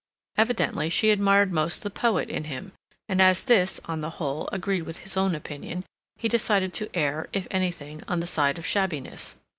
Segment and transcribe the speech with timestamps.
[0.35, 2.71] Evidently she admired most the poet in him;
[3.07, 5.83] and as this, on the whole, agreed with his own opinion,
[6.17, 9.35] he decided to err, if anything, on the side of shabbiness.